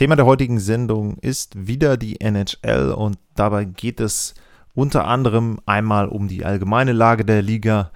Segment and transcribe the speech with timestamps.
[0.00, 4.32] Thema der heutigen Sendung ist wieder die NHL und dabei geht es
[4.72, 7.90] unter anderem einmal um die allgemeine Lage der Liga.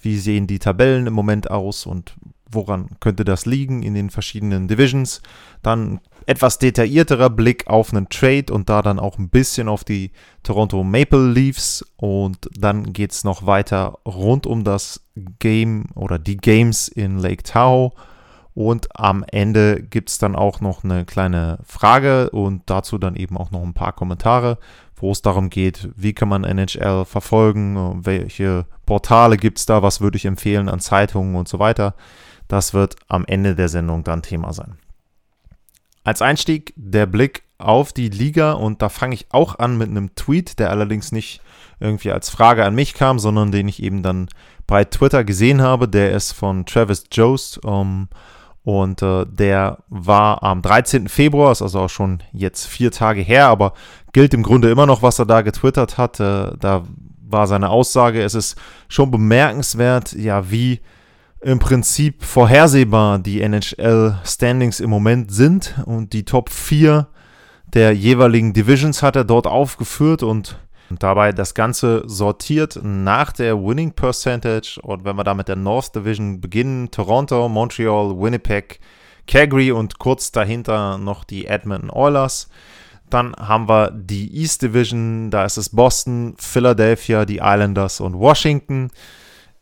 [0.00, 2.14] Wie sehen die Tabellen im Moment aus und
[2.50, 5.20] woran könnte das liegen in den verschiedenen Divisions?
[5.62, 10.12] Dann etwas detaillierterer Blick auf einen Trade und da dann auch ein bisschen auf die
[10.42, 15.02] Toronto Maple Leafs und dann geht es noch weiter rund um das
[15.40, 17.92] Game oder die Games in Lake Tahoe
[18.60, 23.38] und am Ende gibt es dann auch noch eine kleine Frage und dazu dann eben
[23.38, 24.58] auch noch ein paar Kommentare,
[24.96, 30.02] wo es darum geht, wie kann man NHL verfolgen, welche Portale gibt es da, was
[30.02, 31.94] würde ich empfehlen an Zeitungen und so weiter.
[32.48, 34.76] Das wird am Ende der Sendung dann Thema sein.
[36.04, 40.14] Als Einstieg der Blick auf die Liga und da fange ich auch an mit einem
[40.16, 41.40] Tweet, der allerdings nicht
[41.78, 44.28] irgendwie als Frage an mich kam, sondern den ich eben dann
[44.66, 45.88] bei Twitter gesehen habe.
[45.88, 48.08] Der ist von Travis Jost um,
[48.62, 51.08] und äh, der war am 13.
[51.08, 53.72] Februar, ist also auch schon jetzt vier Tage her, aber
[54.12, 56.20] gilt im Grunde immer noch, was er da getwittert hat.
[56.20, 56.84] Äh, da
[57.22, 58.58] war seine Aussage, es ist
[58.88, 60.80] schon bemerkenswert, ja, wie
[61.40, 67.06] im Prinzip vorhersehbar die NHL-Standings im Moment sind und die Top 4
[67.72, 70.58] der jeweiligen Divisions hat er dort aufgeführt und
[70.98, 75.94] dabei das Ganze sortiert nach der Winning Percentage und wenn wir da mit der North
[75.94, 78.80] Division beginnen, Toronto, Montreal, Winnipeg,
[79.26, 82.48] Calgary und kurz dahinter noch die Edmonton Oilers.
[83.08, 88.90] Dann haben wir die East Division, da ist es Boston, Philadelphia, die Islanders und Washington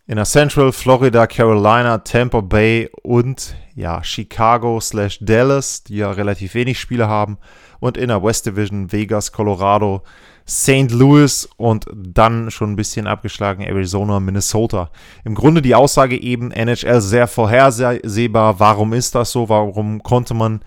[0.08, 6.54] in der Central, Florida, Carolina, Tampa Bay und ja, Chicago slash Dallas, die ja relativ
[6.54, 7.36] wenig Spiele haben.
[7.78, 10.02] Und in der West Division Vegas, Colorado,
[10.48, 10.90] St.
[10.90, 14.90] Louis und dann schon ein bisschen abgeschlagen Arizona, Minnesota.
[15.24, 18.58] Im Grunde die Aussage eben NHL sehr vorhersehbar.
[18.58, 19.50] Warum ist das so?
[19.50, 20.62] Warum konnte man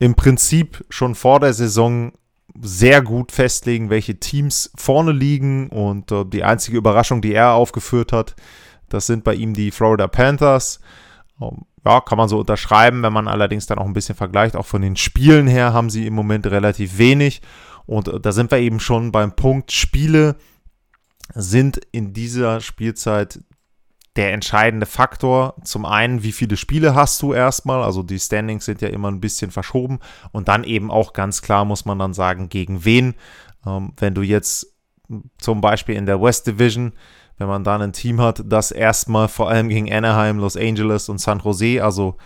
[0.00, 2.10] im Prinzip schon vor der Saison
[2.62, 5.68] sehr gut festlegen, welche Teams vorne liegen.
[5.68, 8.34] Und äh, die einzige Überraschung, die er aufgeführt hat,
[8.88, 10.80] das sind bei ihm die Florida Panthers.
[11.40, 14.56] Ähm, ja, kann man so unterschreiben, wenn man allerdings dann auch ein bisschen vergleicht.
[14.56, 17.42] Auch von den Spielen her haben sie im Moment relativ wenig.
[17.86, 20.36] Und äh, da sind wir eben schon beim Punkt, Spiele
[21.34, 23.40] sind in dieser Spielzeit
[24.16, 25.54] der entscheidende Faktor.
[25.62, 27.82] Zum einen, wie viele Spiele hast du erstmal?
[27.82, 30.00] Also die Standings sind ja immer ein bisschen verschoben.
[30.32, 33.14] Und dann eben auch ganz klar muss man dann sagen, gegen wen.
[33.66, 34.74] Ähm, wenn du jetzt
[35.38, 36.92] zum Beispiel in der West Division,
[37.38, 41.18] wenn man da ein Team hat, das erstmal vor allem gegen Anaheim, Los Angeles und
[41.18, 42.16] San Jose, also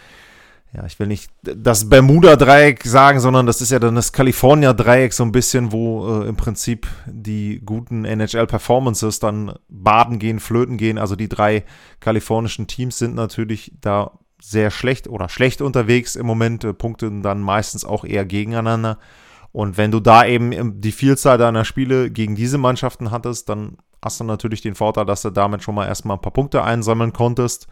[0.72, 5.25] ja, ich will nicht das Bermuda-Dreieck sagen, sondern das ist ja dann das California-Dreieck so
[5.25, 10.98] ein bisschen, wo äh, im Prinzip die guten NHL-Performances dann baden gehen, flöten gehen.
[10.98, 11.64] Also die drei
[11.98, 17.41] kalifornischen Teams sind natürlich da sehr schlecht oder schlecht unterwegs im Moment, äh, punkten dann
[17.41, 18.98] meistens auch eher gegeneinander.
[19.50, 24.20] Und wenn du da eben die Vielzahl deiner Spiele gegen diese Mannschaften hattest, dann hast
[24.20, 27.66] du natürlich den Vorteil, dass du damit schon mal erstmal ein paar Punkte einsammeln konntest.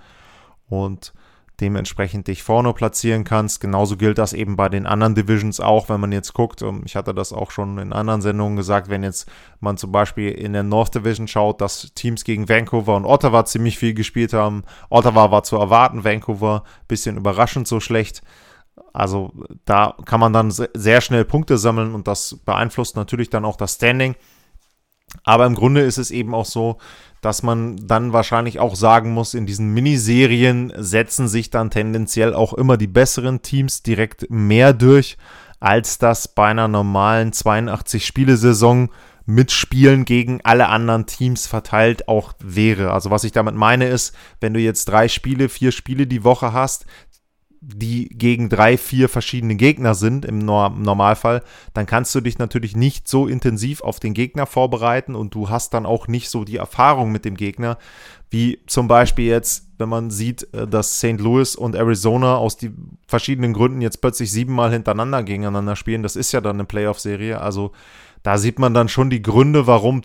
[0.68, 1.12] Und
[1.60, 3.60] dementsprechend dich vorne platzieren kannst.
[3.60, 6.62] Genauso gilt das eben bei den anderen Divisions auch, wenn man jetzt guckt.
[6.62, 9.28] Ähm, ich hatte das auch schon in anderen Sendungen gesagt, wenn jetzt
[9.60, 13.78] man zum Beispiel in der North Division schaut, dass Teams gegen Vancouver und Ottawa ziemlich
[13.78, 14.62] viel gespielt haben.
[14.88, 18.22] Ottawa war zu erwarten, Vancouver bisschen überraschend so schlecht.
[18.92, 19.32] Also
[19.64, 23.74] da kann man dann sehr schnell Punkte sammeln und das beeinflusst natürlich dann auch das
[23.74, 24.14] Standing.
[25.24, 26.78] Aber im Grunde ist es eben auch so,
[27.20, 32.54] dass man dann wahrscheinlich auch sagen muss, in diesen Miniserien setzen sich dann tendenziell auch
[32.54, 35.16] immer die besseren Teams direkt mehr durch,
[35.60, 38.90] als das bei einer normalen 82-Spiele-Saison
[39.26, 42.92] mit Spielen gegen alle anderen Teams verteilt auch wäre.
[42.92, 46.54] Also was ich damit meine ist, wenn du jetzt drei Spiele, vier Spiele die Woche
[46.54, 46.86] hast,
[47.60, 51.42] die gegen drei, vier verschiedene Gegner sind im Normalfall,
[51.74, 55.74] dann kannst du dich natürlich nicht so intensiv auf den Gegner vorbereiten und du hast
[55.74, 57.78] dann auch nicht so die Erfahrung mit dem Gegner,
[58.30, 61.18] wie zum Beispiel jetzt, wenn man sieht, äh, dass St.
[61.18, 62.72] Louis und Arizona aus die
[63.06, 66.02] verschiedenen Gründen jetzt plötzlich siebenmal hintereinander gegeneinander spielen.
[66.02, 67.40] Das ist ja dann eine Playoff-Serie.
[67.40, 67.72] Also
[68.22, 70.02] da sieht man dann schon die Gründe, warum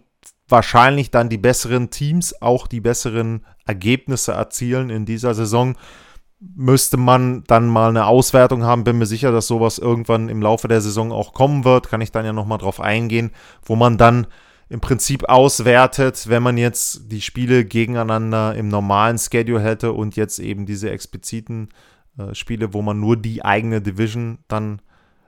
[0.47, 5.75] wahrscheinlich dann die besseren Teams auch die besseren Ergebnisse erzielen in dieser Saison
[6.56, 8.84] müsste man dann mal eine Auswertung haben.
[8.84, 11.90] Bin mir sicher, dass sowas irgendwann im Laufe der Saison auch kommen wird.
[11.90, 13.31] Kann ich dann ja nochmal drauf eingehen,
[13.63, 14.28] wo man dann
[14.69, 20.40] im Prinzip auswertet, wenn man jetzt die Spiele gegeneinander im normalen Schedule hätte und jetzt
[20.40, 21.69] eben diese expliziten
[22.18, 24.81] äh, Spiele, wo man nur die eigene Division dann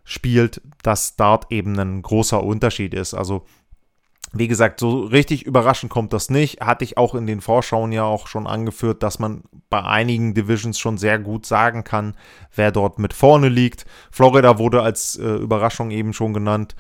[0.04, 3.14] spielt, dass dort eben ein großer Unterschied ist.
[3.14, 3.46] Also
[4.38, 6.60] wie gesagt, so richtig überraschend kommt das nicht.
[6.60, 10.78] Hatte ich auch in den Vorschauen ja auch schon angeführt, dass man bei einigen Divisions
[10.78, 12.16] schon sehr gut sagen kann,
[12.54, 13.86] wer dort mit vorne liegt.
[14.12, 16.76] Florida wurde als äh, Überraschung eben schon genannt.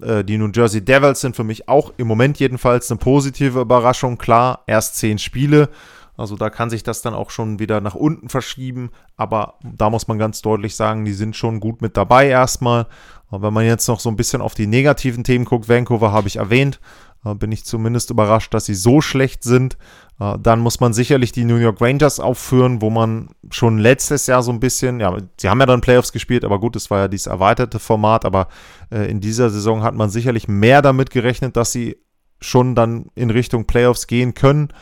[0.00, 4.16] Äh, die New Jersey Devils sind für mich auch im Moment jedenfalls eine positive Überraschung.
[4.16, 5.70] Klar, erst zehn Spiele.
[6.18, 8.90] Also da kann sich das dann auch schon wieder nach unten verschieben.
[9.16, 12.86] Aber da muss man ganz deutlich sagen, die sind schon gut mit dabei erstmal.
[13.30, 16.26] Aber wenn man jetzt noch so ein bisschen auf die negativen Themen guckt, Vancouver habe
[16.26, 16.80] ich erwähnt,
[17.24, 19.76] äh, bin ich zumindest überrascht, dass sie so schlecht sind.
[20.18, 24.42] Äh, dann muss man sicherlich die New York Rangers aufführen, wo man schon letztes Jahr
[24.42, 27.08] so ein bisschen, ja, sie haben ja dann Playoffs gespielt, aber gut, es war ja
[27.08, 28.48] dieses erweiterte Format, aber
[28.90, 31.96] äh, in dieser Saison hat man sicherlich mehr damit gerechnet, dass sie
[32.40, 34.72] schon dann in Richtung Playoffs gehen können.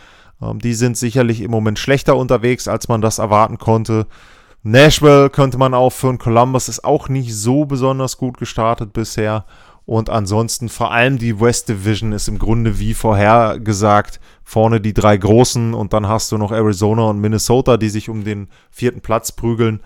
[0.40, 4.06] Ähm, die sind sicherlich im Moment schlechter unterwegs, als man das erwarten konnte.
[4.62, 6.18] Nashville könnte man aufführen.
[6.18, 9.44] Columbus ist auch nicht so besonders gut gestartet bisher.
[9.84, 15.16] Und ansonsten vor allem die West Division ist im Grunde wie vorhergesagt vorne die drei
[15.16, 19.30] Großen und dann hast du noch Arizona und Minnesota, die sich um den vierten Platz
[19.30, 19.80] prügeln.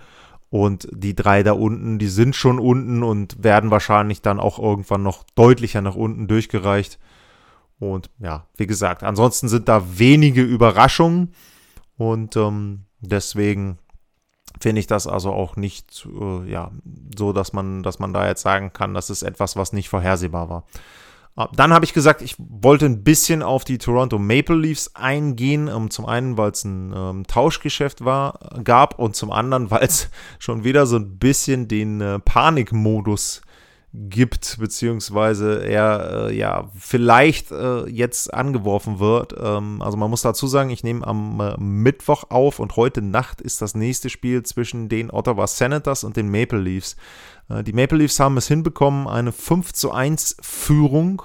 [0.49, 5.03] Und die drei da unten, die sind schon unten und werden wahrscheinlich dann auch irgendwann
[5.03, 6.99] noch deutlicher nach unten durchgereicht.
[7.81, 11.33] Und ja, wie gesagt, ansonsten sind da wenige Überraschungen
[11.97, 13.79] und ähm, deswegen
[14.59, 16.69] finde ich das also auch nicht äh, ja,
[17.17, 20.47] so, dass man, dass man da jetzt sagen kann, das ist etwas, was nicht vorhersehbar
[20.47, 20.63] war.
[21.35, 25.67] Ah, dann habe ich gesagt, ich wollte ein bisschen auf die Toronto Maple Leafs eingehen.
[25.67, 30.11] Ähm, zum einen, weil es ein ähm, Tauschgeschäft war, gab und zum anderen, weil es
[30.37, 33.41] schon wieder so ein bisschen den äh, Panikmodus
[33.93, 39.35] gibt, beziehungsweise er äh, ja vielleicht äh, jetzt angeworfen wird.
[39.37, 43.41] Ähm, also man muss dazu sagen, ich nehme am äh, Mittwoch auf und heute Nacht
[43.41, 46.95] ist das nächste Spiel zwischen den Ottawa Senators und den Maple Leafs.
[47.49, 51.23] Äh, die Maple Leafs haben es hinbekommen, eine 5 zu 1 Führung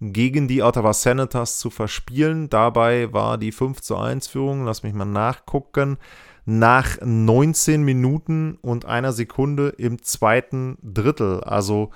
[0.00, 2.48] gegen die Ottawa Senators zu verspielen.
[2.48, 5.98] Dabei war die 5 zu 1 Führung, lass mich mal nachgucken,
[6.46, 11.42] nach 19 Minuten und einer Sekunde im zweiten Drittel.
[11.42, 11.90] Also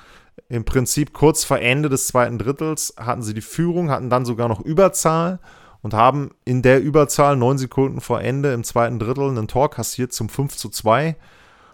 [0.48, 4.48] im Prinzip kurz vor Ende des zweiten Drittels hatten sie die Führung, hatten dann sogar
[4.48, 5.38] noch Überzahl
[5.82, 10.12] und haben in der Überzahl neun Sekunden vor Ende im zweiten Drittel einen Tor kassiert
[10.12, 11.16] zum 5 zu 2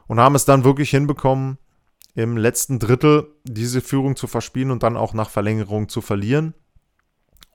[0.07, 1.57] und haben es dann wirklich hinbekommen,
[2.15, 6.55] im letzten Drittel diese Führung zu verspielen und dann auch nach Verlängerung zu verlieren.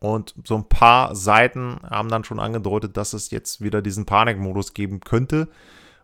[0.01, 4.73] Und so ein paar Seiten haben dann schon angedeutet, dass es jetzt wieder diesen Panikmodus
[4.73, 5.47] geben könnte.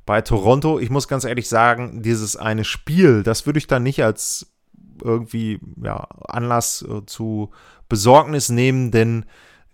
[0.05, 4.03] Bei Toronto, ich muss ganz ehrlich sagen, dieses eine Spiel, das würde ich dann nicht
[4.03, 4.53] als
[5.03, 7.49] irgendwie ja, Anlass äh, zu
[7.89, 9.25] Besorgnis nehmen, denn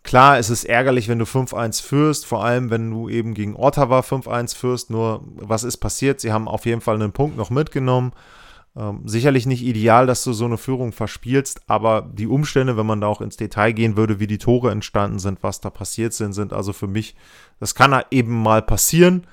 [0.04, 4.00] klar, es ist ärgerlich, wenn du 5-1 führst, vor allem wenn du eben gegen Ottawa
[4.00, 4.90] 5-1 führst.
[4.90, 6.22] Nur, was ist passiert?
[6.22, 8.14] Sie haben auf jeden Fall einen Punkt noch mitgenommen.
[8.76, 13.02] Ähm, sicherlich nicht ideal, dass du so eine Führung verspielst, aber die Umstände, wenn man
[13.02, 16.34] da auch ins Detail gehen würde, wie die Tore entstanden sind, was da passiert sind,
[16.34, 17.16] sind also für mich,
[17.60, 19.28] das kann eben mal passieren.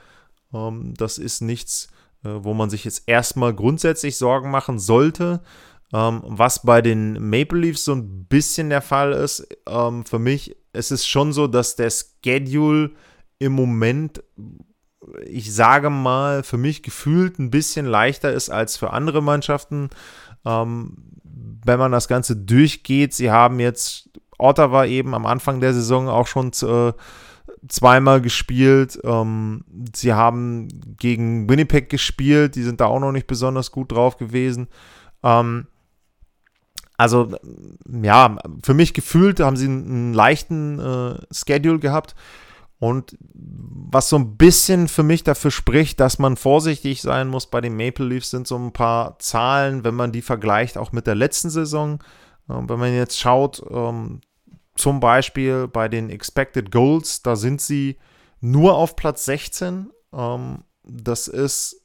[0.53, 1.89] Ähm, das ist nichts,
[2.23, 5.41] äh, wo man sich jetzt erstmal grundsätzlich Sorgen machen sollte.
[5.93, 10.55] Ähm, was bei den Maple Leafs so ein bisschen der Fall ist, ähm, für mich,
[10.73, 12.91] es ist schon so, dass der Schedule
[13.39, 14.23] im Moment
[15.27, 19.91] ich sage mal, für mich gefühlt ein bisschen leichter ist als für andere Mannschaften.
[20.45, 20.97] Ähm,
[21.65, 26.27] wenn man das Ganze durchgeht, sie haben jetzt Ottawa eben am Anfang der Saison auch
[26.27, 26.93] schon äh,
[27.69, 28.99] zweimal gespielt.
[29.05, 29.65] Ähm,
[29.95, 34.69] sie haben gegen Winnipeg gespielt, die sind da auch noch nicht besonders gut drauf gewesen.
[35.23, 35.67] Ähm,
[36.97, 37.35] also,
[38.03, 42.15] ja, für mich gefühlt haben sie einen, einen leichten äh, Schedule gehabt.
[42.81, 47.61] Und was so ein bisschen für mich dafür spricht, dass man vorsichtig sein muss bei
[47.61, 51.15] den Maple Leafs, sind so ein paar Zahlen, wenn man die vergleicht, auch mit der
[51.15, 52.03] letzten Saison.
[52.49, 54.23] Ähm, wenn man jetzt schaut, ähm,
[54.77, 57.99] zum Beispiel bei den Expected Goals, da sind sie
[58.41, 59.91] nur auf Platz 16.
[60.15, 61.77] Ähm, das ist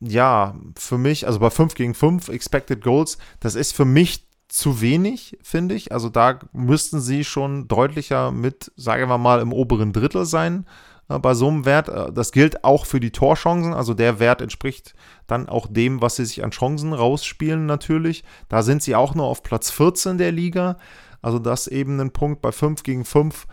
[0.00, 4.82] ja für mich, also bei 5 gegen 5 Expected Goals, das ist für mich zu
[4.82, 5.92] wenig, finde ich.
[5.92, 10.66] Also da müssten sie schon deutlicher mit, sagen wir mal, im oberen Drittel sein
[11.08, 11.88] äh, bei so einem Wert.
[11.88, 13.72] Äh, das gilt auch für die Torchancen.
[13.72, 14.94] Also der Wert entspricht
[15.26, 18.24] dann auch dem, was sie sich an Chancen rausspielen natürlich.
[18.50, 20.76] Da sind sie auch nur auf Platz 14 der Liga.
[21.22, 23.46] Also das eben ein Punkt bei 5 gegen 5.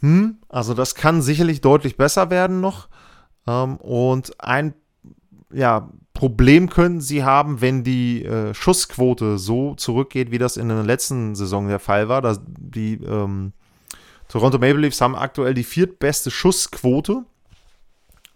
[0.00, 2.88] hm, also das kann sicherlich deutlich besser werden noch.
[3.46, 4.72] Ähm, und ein
[5.52, 10.82] ja, Problem können sie haben, wenn die äh, Schussquote so zurückgeht, wie das in der
[10.82, 12.22] letzten Saison der Fall war.
[12.22, 13.52] Dass die ähm,
[14.26, 17.24] Toronto Maple Leafs haben aktuell die viertbeste Schussquote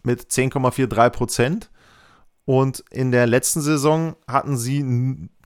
[0.02, 1.70] mit 10,43 Prozent.
[2.44, 4.84] Und in der letzten Saison hatten sie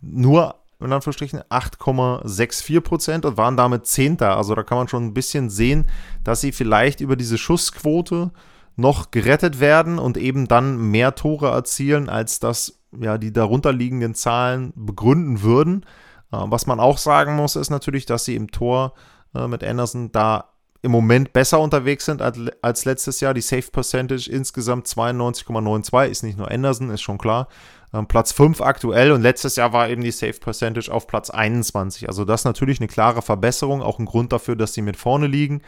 [0.03, 4.37] nur in Anführungsstrichen 8,64 Prozent und waren damit Zehnter.
[4.37, 5.87] Also da kann man schon ein bisschen sehen,
[6.25, 8.33] dass sie vielleicht über diese Schussquote
[8.77, 14.73] noch gerettet werden und eben dann mehr Tore erzielen, als das ja die darunterliegenden Zahlen
[14.75, 15.85] begründen würden.
[16.33, 18.95] Äh, was man auch sagen muss, ist natürlich, dass sie im Tor
[19.35, 20.51] äh, mit Anderson da
[20.83, 23.33] im Moment besser unterwegs sind als, letztes Jahr.
[23.33, 27.49] Die Safe Percentage insgesamt 92,92 ist nicht nur Anderson, ist schon klar.
[27.95, 32.09] Ähm, Platz 5 aktuell und letztes Jahr war eben die Safe Percentage auf Platz 21.
[32.09, 35.27] Also das ist natürlich eine klare Verbesserung, auch ein Grund dafür, dass sie mit vorne
[35.27, 35.63] liegen.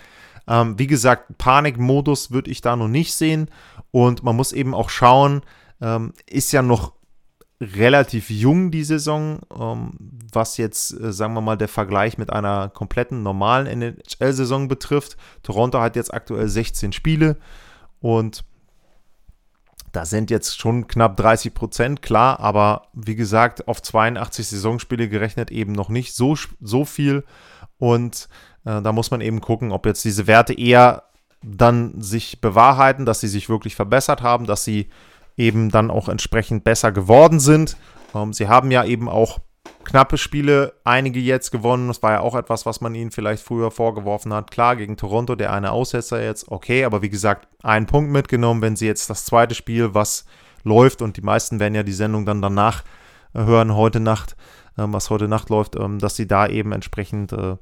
[0.49, 3.51] Ähm, wie gesagt, Panikmodus würde ich da noch nicht sehen
[3.91, 5.43] und man muss eben auch schauen,
[5.81, 6.93] ähm, ist ja noch
[7.61, 9.93] relativ jung die Saison, ähm,
[10.33, 15.17] was jetzt, äh, sagen wir mal, der Vergleich mit einer kompletten normalen NHL-Saison betrifft.
[15.43, 17.39] Toronto hat jetzt aktuell 16 Spiele
[18.01, 18.45] und
[19.93, 25.51] da sind jetzt schon knapp 30 Prozent, klar, aber wie gesagt, auf 82 Saisonspiele gerechnet
[25.51, 27.25] eben noch nicht so, so viel.
[27.79, 28.29] Und
[28.67, 31.05] äh, da muss man eben gucken, ob jetzt diese Werte eher
[31.43, 34.89] dann sich bewahrheiten, dass sie sich wirklich verbessert haben, dass sie
[35.37, 37.77] eben dann auch entsprechend besser geworden sind.
[38.15, 39.39] Ähm, sie haben ja eben auch
[39.85, 41.89] knappe Spiele, einige jetzt gewonnen.
[41.89, 44.51] Das war ja auch etwas, was man ihnen vielleicht früher vorgeworfen hat.
[44.51, 48.77] Klar, gegen Toronto, der eine Aussetzer jetzt, okay, aber wie gesagt, einen Punkt mitgenommen, wenn
[48.77, 50.25] sie jetzt das zweite Spiel, was
[50.65, 52.83] läuft, und die meisten werden ja die Sendung dann danach
[53.33, 54.37] äh, hören, heute Nacht,
[54.77, 57.57] ähm, was heute Nacht läuft, ähm, dass sie da eben entsprechend äh,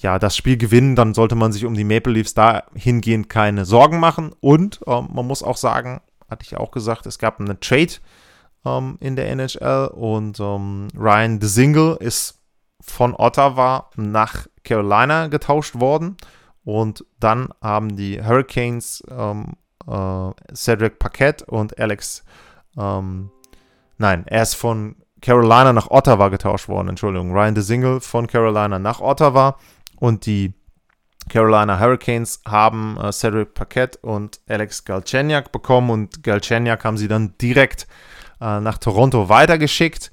[0.00, 4.00] ja, das Spiel gewinnen, dann sollte man sich um die Maple Leafs dahingehend keine Sorgen
[4.00, 4.34] machen.
[4.40, 7.92] Und ähm, man muss auch sagen, hatte ich auch gesagt, es gab einen Trade
[8.64, 12.40] ähm, in der NHL und ähm, Ryan DeSingle ist
[12.80, 16.16] von Ottawa nach Carolina getauscht worden.
[16.64, 19.54] Und dann haben die Hurricanes ähm,
[19.86, 22.24] äh, Cedric Paquette und Alex,
[22.78, 23.30] ähm,
[23.98, 29.00] nein, er ist von Carolina nach Ottawa getauscht worden, Entschuldigung, Ryan DeSingle von Carolina nach
[29.00, 29.58] Ottawa
[30.00, 30.54] und die
[31.28, 35.90] Carolina Hurricanes haben äh, Cedric Paquette und Alex Galchenyuk bekommen.
[35.90, 37.86] Und Galchenyuk haben sie dann direkt
[38.40, 40.10] äh, nach Toronto weitergeschickt.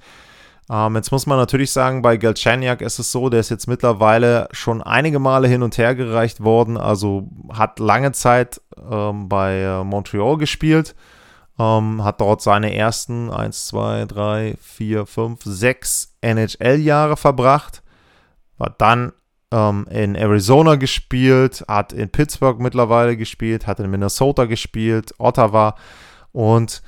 [0.70, 4.50] Ähm, jetzt muss man natürlich sagen, bei Galchenyuk ist es so, der ist jetzt mittlerweile
[4.52, 9.84] schon einige Male hin und her gereicht worden, also hat lange Zeit ähm, bei äh,
[9.86, 10.94] Montreal gespielt,
[11.58, 17.82] ähm, hat dort seine ersten 1, 2, 3, 4, 5, 6 NHL-Jahre verbracht,
[18.58, 19.14] war dann
[19.52, 25.76] ähm, in Arizona gespielt, hat in Pittsburgh mittlerweile gespielt, hat in Minnesota gespielt, Ottawa
[26.32, 26.82] und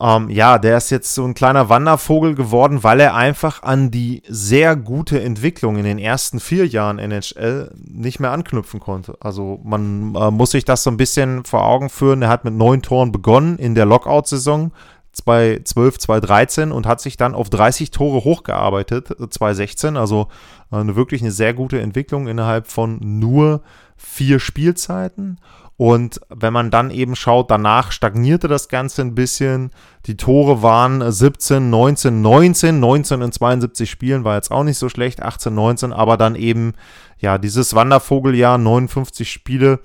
[0.00, 4.22] ähm, ja, der ist jetzt so ein kleiner Wandervogel geworden, weil er einfach an die
[4.28, 9.16] sehr gute Entwicklung in den ersten vier Jahren NHL nicht mehr anknüpfen konnte.
[9.20, 12.22] Also man äh, muss sich das so ein bisschen vor Augen führen.
[12.22, 14.72] Er hat mit neun Toren begonnen in der Lockout-Saison,
[15.22, 19.96] 2012, 2013 und hat sich dann auf 30 Tore hochgearbeitet, 2016.
[19.96, 20.28] Also
[20.72, 23.62] äh, eine wirklich eine sehr gute Entwicklung innerhalb von nur
[23.96, 25.38] vier Spielzeiten.
[25.76, 29.70] Und wenn man dann eben schaut, danach stagnierte das Ganze ein bisschen.
[30.06, 34.88] Die Tore waren 17, 19, 19, 19 in 72 Spielen war jetzt auch nicht so
[34.88, 36.72] schlecht, 18, 19, aber dann eben,
[37.18, 39.78] ja, dieses Wandervogeljahr, 59 Spiele,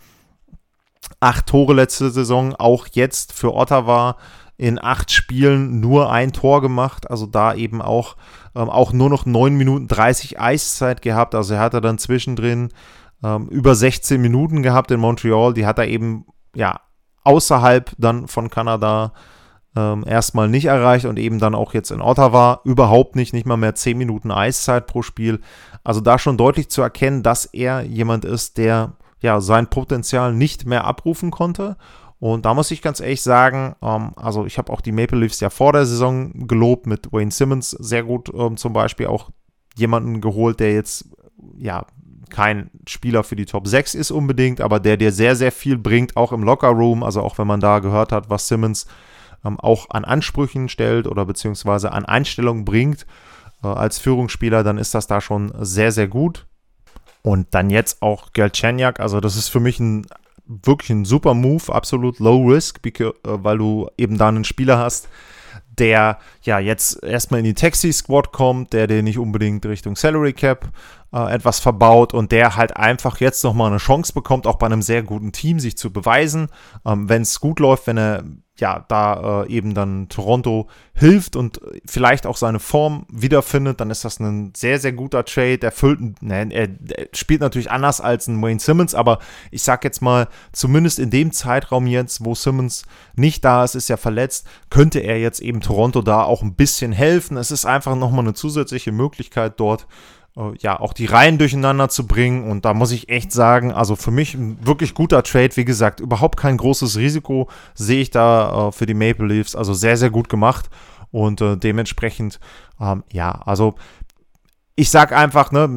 [1.20, 4.18] acht Tore letzte Saison, auch jetzt für Ottawa
[4.58, 8.16] in acht Spielen nur ein Tor gemacht, also da eben auch,
[8.56, 12.70] ähm, auch nur noch 9 Minuten 30 Eiszeit gehabt, also er hatte dann zwischendrin
[13.24, 16.80] ähm, über 16 Minuten gehabt in Montreal, die hat er eben, ja,
[17.24, 19.14] außerhalb dann von Kanada
[19.76, 22.62] ähm, erstmal nicht erreicht und eben dann auch jetzt in Ottawa.
[22.64, 25.40] Überhaupt nicht, nicht mal mehr 10 Minuten Eiszeit pro Spiel.
[25.84, 30.66] Also da schon deutlich zu erkennen, dass er jemand ist, der ja sein Potenzial nicht
[30.66, 31.78] mehr abrufen konnte
[32.24, 35.42] und da muss ich ganz ehrlich sagen, ähm, also ich habe auch die Maple Leafs
[35.42, 37.72] ja vor der Saison gelobt mit Wayne Simmons.
[37.72, 39.32] Sehr gut ähm, zum Beispiel auch
[39.76, 41.10] jemanden geholt, der jetzt
[41.58, 41.86] ja
[42.30, 46.16] kein Spieler für die Top 6 ist unbedingt, aber der dir sehr, sehr viel bringt,
[46.16, 48.86] auch im Locker Room, also auch wenn man da gehört hat, was Simmons
[49.44, 53.06] ähm, auch an Ansprüchen stellt oder beziehungsweise an Einstellungen bringt
[53.66, 56.48] äh, als Führungsspieler, dann ist das da schon sehr, sehr gut.
[57.22, 60.06] Und dann jetzt auch Gelchenyak, also das ist für mich ein
[60.46, 65.08] wirklich ein super Move, absolut low risk, äh, weil du eben da einen Spieler hast,
[65.78, 70.70] der ja jetzt erstmal in die Taxi-Squad kommt, der den nicht unbedingt Richtung Salary Cap
[71.14, 74.82] äh, etwas verbaut und der halt einfach jetzt nochmal eine Chance bekommt, auch bei einem
[74.82, 76.48] sehr guten Team sich zu beweisen.
[76.86, 78.24] Ähm, wenn es gut läuft, wenn er
[78.60, 84.06] ja da äh, eben dann Toronto hilft und vielleicht auch seine Form wiederfindet, dann ist
[84.06, 85.60] das ein sehr, sehr guter Trade.
[85.62, 85.74] Er
[86.22, 90.28] ne, er, er spielt natürlich anders als ein Wayne Simmons, aber ich sag jetzt mal,
[90.52, 92.84] zumindest in dem Zeitraum jetzt, wo Simmons
[93.16, 96.92] nicht da ist, ist ja verletzt, könnte er jetzt eben Toronto da auch ein bisschen
[96.92, 97.38] helfen.
[97.38, 99.88] Es ist einfach nochmal eine zusätzliche Möglichkeit dort
[100.60, 102.50] ja, auch die Reihen durcheinander zu bringen.
[102.50, 105.56] Und da muss ich echt sagen, also für mich ein wirklich guter Trade.
[105.56, 109.56] Wie gesagt, überhaupt kein großes Risiko sehe ich da äh, für die Maple Leafs.
[109.56, 110.70] Also sehr, sehr gut gemacht.
[111.12, 112.40] Und äh, dementsprechend,
[112.80, 113.76] ähm, ja, also
[114.76, 115.68] ich sag einfach, ne,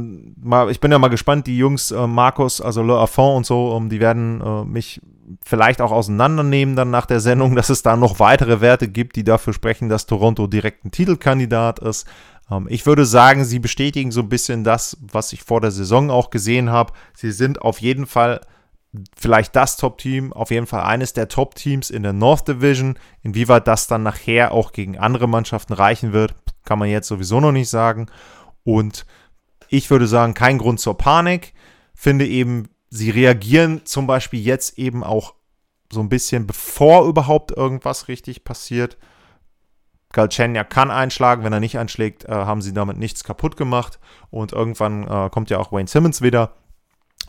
[0.41, 3.77] mal, ich bin ja mal gespannt, die Jungs, äh, Markus, also Le Affont und so,
[3.77, 5.03] ähm, die werden äh, mich
[5.45, 9.25] vielleicht auch auseinandernehmen dann nach der Sendung, dass es da noch weitere Werte gibt, die
[9.25, 12.07] dafür sprechen, dass Toronto direkt ein Titelkandidat ist.
[12.51, 16.11] Ähm, ich würde sagen, sie bestätigen so ein bisschen das, was ich vor der Saison
[16.11, 16.93] auch gesehen habe.
[17.15, 18.41] Sie sind auf jeden Fall
[19.17, 22.99] vielleicht das Top-Team, auf jeden Fall eines der Top-Teams in der North Division.
[23.23, 26.35] Inwieweit das dann nachher auch gegen andere Mannschaften reichen wird,
[26.65, 28.07] kann man jetzt sowieso noch nicht sagen.
[28.65, 29.07] Und
[29.69, 31.53] ich würde sagen, kein Grund zur Panik.
[31.95, 35.35] Finde eben, sie reagieren zum Beispiel jetzt eben auch
[35.93, 38.97] so ein bisschen, bevor überhaupt irgendwas richtig passiert.
[40.13, 43.99] Galchenia kann einschlagen, wenn er nicht einschlägt, äh, haben sie damit nichts kaputt gemacht
[44.31, 46.53] und irgendwann äh, kommt ja auch Wayne Simmons wieder.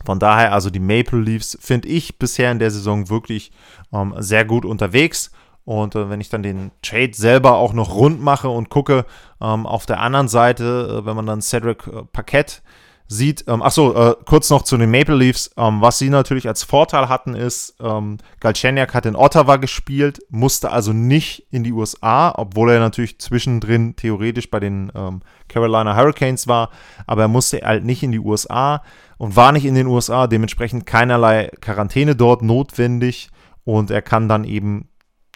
[0.04, 3.50] Von daher, also die Maple Leafs finde ich bisher in der Saison wirklich
[3.92, 5.32] ähm, sehr gut unterwegs.
[5.64, 9.04] Und äh, wenn ich dann den Trade selber auch noch rund mache und gucke,
[9.40, 12.62] ähm, auf der anderen Seite, äh, wenn man dann Cedric äh, Paquette
[13.08, 15.50] sieht, ähm, achso, äh, kurz noch zu den Maple Leafs.
[15.56, 20.70] Ähm, was sie natürlich als Vorteil hatten, ist, ähm, Galchenyuk hat in Ottawa gespielt, musste
[20.70, 26.46] also nicht in die USA, obwohl er natürlich zwischendrin theoretisch bei den ähm, Carolina Hurricanes
[26.46, 26.70] war,
[27.06, 28.82] aber er musste halt nicht in die USA
[29.16, 33.30] und war nicht in den USA, dementsprechend keinerlei Quarantäne dort notwendig
[33.64, 34.90] und er kann dann eben,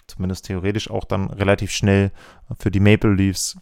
[0.07, 2.13] zumindest theoretisch auch dann relativ schnell
[2.59, 3.57] für die Maple Leafs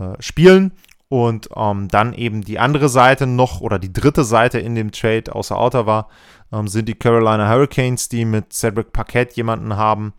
[0.00, 0.72] äh, spielen
[1.12, 5.34] und ähm, dann eben die andere Seite noch oder die dritte Seite in dem Trade
[5.34, 6.08] außer Ottawa
[6.50, 10.14] ähm, sind die Carolina Hurricanes, die mit Cedric Paquette jemanden haben,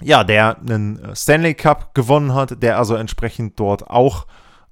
[0.00, 4.26] ja, der einen Stanley Cup gewonnen hat, der also entsprechend dort auch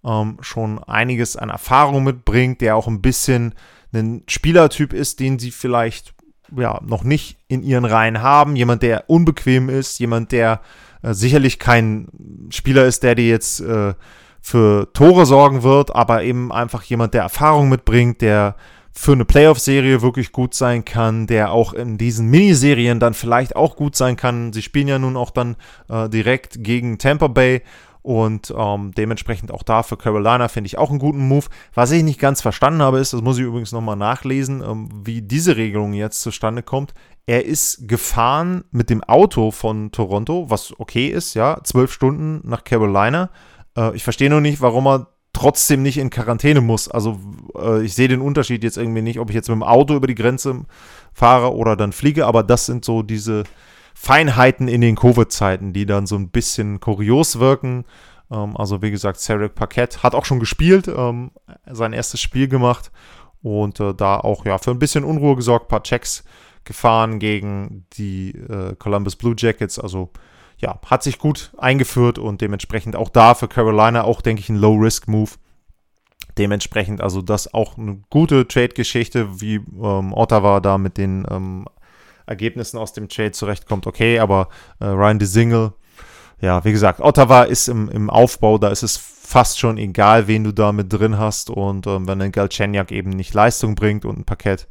[0.07, 3.55] ähm, schon einiges an Erfahrung mitbringt, der auch ein bisschen
[3.93, 6.15] ein Spielertyp ist, den sie vielleicht
[6.57, 8.57] ja noch nicht in ihren Reihen haben.
[8.57, 10.63] Jemand, der unbequem ist, jemand, der
[11.03, 12.09] äh, sicherlich kein
[12.49, 13.93] Spieler ist, der dir jetzt äh,
[14.45, 18.57] für Tore sorgen wird, aber eben einfach jemand, der Erfahrung mitbringt, der
[18.93, 23.75] für eine Playoff-Serie wirklich gut sein kann, der auch in diesen Miniserien dann vielleicht auch
[23.75, 24.53] gut sein kann.
[24.53, 25.57] Sie spielen ja nun auch dann
[25.89, 27.63] äh, direkt gegen Tampa Bay
[28.03, 31.47] und ähm, dementsprechend auch da für Carolina finde ich auch einen guten Move.
[31.73, 35.23] Was ich nicht ganz verstanden habe, ist, das muss ich übrigens nochmal nachlesen, ähm, wie
[35.23, 36.93] diese Regelung jetzt zustande kommt.
[37.25, 42.63] Er ist gefahren mit dem Auto von Toronto, was okay ist, ja, zwölf Stunden nach
[42.65, 43.31] Carolina.
[43.77, 46.89] Äh, ich verstehe nur nicht, warum er trotzdem nicht in Quarantäne muss.
[46.89, 47.21] Also
[47.59, 50.07] äh, ich sehe den Unterschied jetzt irgendwie nicht, ob ich jetzt mit dem Auto über
[50.07, 50.65] die Grenze
[51.13, 53.45] fahre oder dann fliege, aber das sind so diese
[53.95, 57.85] Feinheiten in den Covid-Zeiten, die dann so ein bisschen kurios wirken.
[58.31, 61.33] Ähm, also wie gesagt, Cedric Paquette hat auch schon gespielt, ähm,
[61.71, 62.91] sein erstes Spiel gemacht
[63.43, 66.25] und äh, da auch ja für ein bisschen Unruhe gesorgt, paar Checks
[66.65, 70.11] gefahren gegen die äh, Columbus Blue Jackets, also
[70.65, 74.57] ja, hat sich gut eingeführt und dementsprechend auch da für Carolina auch, denke ich, ein
[74.57, 75.33] Low-Risk-Move.
[76.39, 81.67] Dementsprechend also das auch eine gute Trade-Geschichte, wie ähm, Ottawa da mit den ähm,
[82.25, 83.87] Ergebnissen aus dem Trade zurechtkommt.
[83.87, 84.49] Okay, aber
[84.81, 85.75] äh, Ryan DeSingle,
[86.41, 90.45] ja, wie gesagt, Ottawa ist im, im Aufbau, da ist es fast schon egal, wen
[90.45, 94.21] du da mit drin hast und ähm, wenn ein Galchenyuk eben nicht Leistung bringt und
[94.21, 94.67] ein Paket,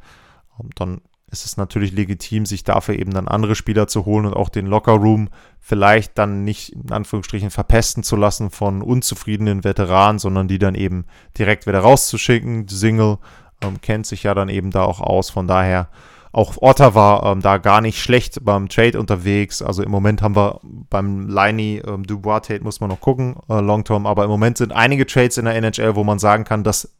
[0.60, 1.00] ähm, dann
[1.34, 4.66] ist es natürlich legitim, sich dafür eben dann andere Spieler zu holen und auch den
[4.66, 10.76] Lockerroom vielleicht dann nicht in Anführungsstrichen verpesten zu lassen von unzufriedenen Veteranen, sondern die dann
[10.76, 12.68] eben direkt wieder rauszuschicken.
[12.68, 13.18] Single
[13.62, 15.30] ähm, kennt sich ja dann eben da auch aus.
[15.30, 15.88] Von daher
[16.30, 19.60] auch Ottawa ähm, da gar nicht schlecht beim Trade unterwegs.
[19.60, 23.60] Also im Moment haben wir beim Liney ähm, Dubois Trade muss man noch gucken, äh,
[23.60, 24.06] Long Term.
[24.06, 26.94] Aber im Moment sind einige Trades in der NHL, wo man sagen kann, dass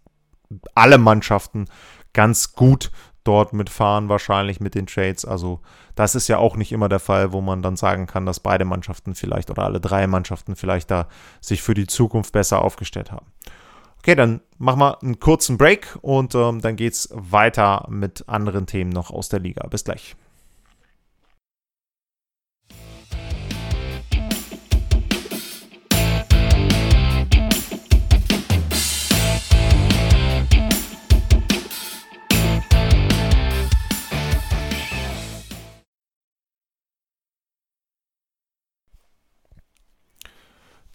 [0.75, 1.66] alle Mannschaften
[2.12, 2.90] ganz gut
[3.24, 5.24] dort mitfahren, wahrscheinlich mit den Trades.
[5.24, 5.60] Also
[5.94, 8.64] das ist ja auch nicht immer der Fall, wo man dann sagen kann, dass beide
[8.64, 11.08] Mannschaften vielleicht oder alle drei Mannschaften vielleicht da
[11.40, 13.26] sich für die Zukunft besser aufgestellt haben.
[13.98, 18.66] Okay, dann machen wir einen kurzen Break und ähm, dann geht es weiter mit anderen
[18.66, 19.66] Themen noch aus der Liga.
[19.68, 20.14] Bis gleich.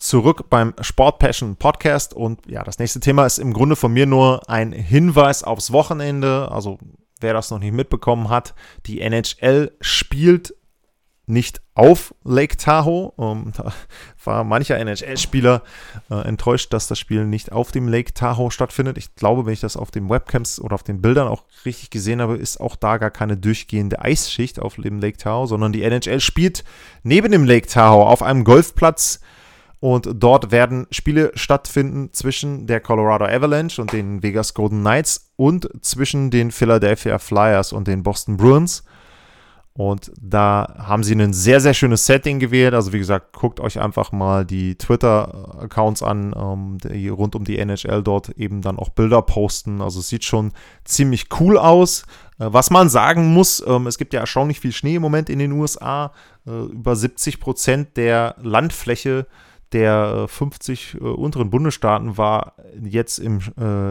[0.10, 4.08] Zurück beim Sport Passion Podcast und ja, das nächste Thema ist im Grunde von mir
[4.08, 6.50] nur ein Hinweis aufs Wochenende.
[6.52, 6.80] Also
[7.22, 8.56] wer das noch nicht mitbekommen hat,
[8.88, 10.56] die NHL spielt
[11.28, 13.12] nicht auf Lake Tahoe.
[13.18, 13.72] Um, da
[14.24, 15.62] war mancher NHL-Spieler
[16.10, 18.98] äh, enttäuscht, dass das Spiel nicht auf dem Lake Tahoe stattfindet.
[18.98, 22.20] Ich glaube, wenn ich das auf den Webcams oder auf den Bildern auch richtig gesehen
[22.20, 26.20] habe, ist auch da gar keine durchgehende Eisschicht auf dem Lake Tahoe, sondern die NHL
[26.20, 26.64] spielt
[27.04, 29.20] neben dem Lake Tahoe auf einem Golfplatz.
[29.80, 35.70] Und dort werden Spiele stattfinden zwischen der Colorado Avalanche und den Vegas Golden Knights und
[35.82, 38.84] zwischen den Philadelphia Flyers und den Boston Bruins.
[39.80, 42.74] Und da haben sie ein sehr, sehr schönes Setting gewählt.
[42.74, 47.58] Also wie gesagt, guckt euch einfach mal die Twitter-Accounts an, ähm, die rund um die
[47.60, 49.82] NHL dort eben dann auch Bilder posten.
[49.82, 50.52] Also es sieht schon
[50.84, 52.04] ziemlich cool aus.
[52.40, 55.40] Äh, was man sagen muss, ähm, es gibt ja erstaunlich viel Schnee im Moment in
[55.40, 56.12] den USA.
[56.46, 59.28] Äh, über 70 Prozent der Landfläche
[59.74, 63.40] der 50 äh, unteren Bundesstaaten war jetzt im,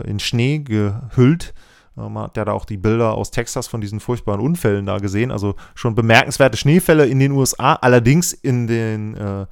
[0.04, 1.54] in Schnee gehüllt.
[1.94, 5.32] Man hat ja da auch die Bilder aus Texas von diesen furchtbaren Unfällen da gesehen.
[5.32, 7.74] Also schon bemerkenswerte Schneefälle in den USA.
[7.74, 9.46] Allerdings in den äh,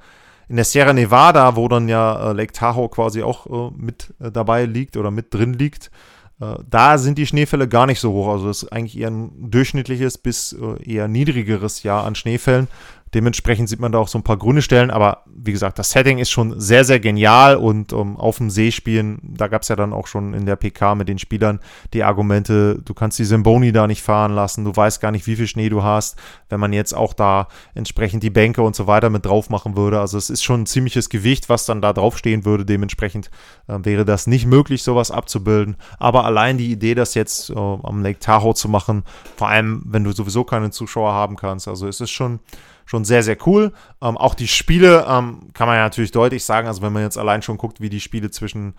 [0.49, 4.31] in der Sierra Nevada, wo dann ja äh, Lake Tahoe quasi auch äh, mit äh,
[4.31, 5.91] dabei liegt oder mit drin liegt,
[6.39, 8.29] äh, da sind die Schneefälle gar nicht so hoch.
[8.29, 12.67] Also das ist eigentlich eher ein durchschnittliches bis äh, eher niedrigeres Jahr an Schneefällen.
[13.13, 16.17] Dementsprechend sieht man da auch so ein paar grüne Stellen, aber wie gesagt, das Setting
[16.17, 19.69] ist schon sehr, sehr genial und um, ähm, auf dem See spielen, da gab es
[19.69, 21.59] ja dann auch schon in der PK mit den Spielern
[21.93, 25.35] die Argumente, du kannst die Symboni da nicht fahren lassen, du weißt gar nicht, wie
[25.35, 26.17] viel Schnee du hast,
[26.49, 29.99] wenn man jetzt auch da entsprechend die Bänke und so weiter mit drauf machen würde.
[29.99, 32.65] Also es ist schon ein ziemliches Gewicht, was dann da draufstehen würde.
[32.65, 33.31] Dementsprechend
[33.67, 35.77] äh, wäre das nicht möglich, sowas abzubilden.
[35.99, 39.03] Aber allein die Idee, das jetzt äh, am Lake Tahoe zu machen,
[39.35, 42.39] vor allem wenn du sowieso keine Zuschauer haben kannst, also es ist schon
[42.87, 43.73] schon sehr, sehr cool.
[44.01, 47.17] Ähm, auch die Spiele ähm, kann man ja natürlich deutlich sagen, also wenn man jetzt
[47.17, 48.75] allein schon guckt, wie die Spiele zwischen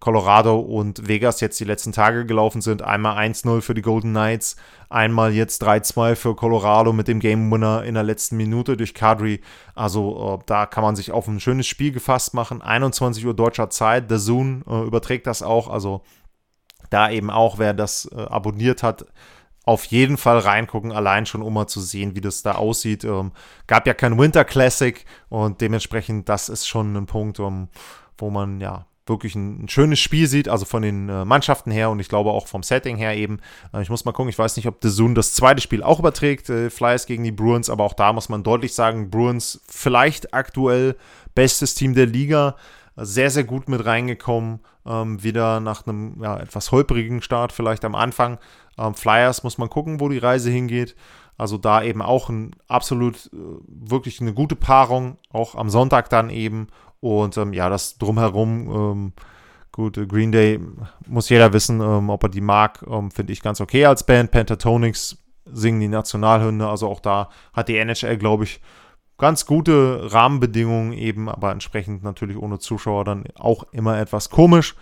[0.00, 2.82] Colorado und Vegas jetzt die letzten Tage gelaufen sind.
[2.82, 4.56] Einmal 1-0 für die Golden Knights,
[4.88, 9.40] einmal jetzt 3-2 für Colorado mit dem Game Winner in der letzten Minute durch Kadri.
[9.74, 12.62] Also äh, da kann man sich auf ein schönes Spiel gefasst machen.
[12.62, 14.06] 21 Uhr deutscher Zeit.
[14.08, 15.68] The Zoom äh, überträgt das auch.
[15.68, 16.02] Also
[16.90, 19.06] da eben auch, wer das äh, abonniert hat,
[19.64, 23.04] auf jeden Fall reingucken, allein schon, um mal zu sehen, wie das da aussieht.
[23.04, 23.32] Ähm,
[23.66, 27.68] gab ja kein Winter Classic und dementsprechend, das ist schon ein Punkt, um,
[28.18, 31.90] wo man ja wirklich ein, ein, schönes Spiel sieht, also von den äh, Mannschaften her
[31.90, 33.40] und ich glaube auch vom Setting her eben.
[33.72, 35.98] Äh, ich muss mal gucken, ich weiß nicht, ob The Zoom das zweite Spiel auch
[35.98, 40.34] überträgt, äh, Flyers gegen die Bruins, aber auch da muss man deutlich sagen, Bruins vielleicht
[40.34, 40.96] aktuell
[41.34, 42.56] bestes Team der Liga
[42.96, 44.60] sehr, sehr gut mit reingekommen.
[44.84, 48.38] Ähm, wieder nach einem ja, etwas holprigen Start vielleicht am Anfang.
[48.78, 50.96] Ähm, Flyers muss man gucken, wo die Reise hingeht.
[51.38, 56.30] Also da eben auch ein absolut äh, wirklich eine gute Paarung, auch am Sonntag dann
[56.30, 56.68] eben.
[57.00, 59.12] Und ähm, ja, das drumherum, ähm,
[59.72, 60.60] gut, äh, Green Day
[61.06, 64.30] muss jeder wissen, ähm, ob er die mag, ähm, finde ich ganz okay als Band.
[64.30, 68.60] Pentatonics singen die Nationalhymne, also auch da hat die NHL, glaube ich,
[69.18, 74.74] ganz gute Rahmenbedingungen eben, aber entsprechend natürlich ohne Zuschauer dann auch immer etwas komisch.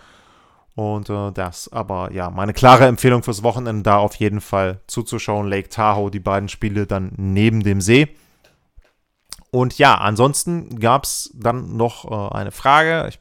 [0.75, 5.47] Und äh, das aber ja, meine klare Empfehlung fürs Wochenende da auf jeden Fall zuzuschauen.
[5.47, 8.07] Lake Tahoe, die beiden Spiele dann neben dem See.
[9.51, 13.07] Und ja, ansonsten gab es dann noch äh, eine Frage.
[13.09, 13.19] Ich